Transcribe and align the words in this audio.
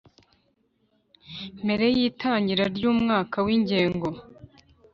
mbere 1.63 1.85
y 1.95 1.97
itangira 2.09 2.65
ry 2.75 2.83
umwaka 2.91 3.37
w 3.45 3.47
ingengo 3.55 4.07